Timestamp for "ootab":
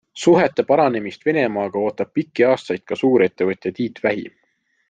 1.89-2.13